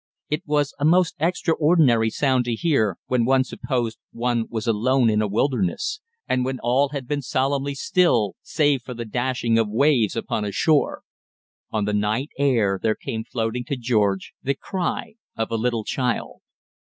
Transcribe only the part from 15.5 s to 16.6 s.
a little child.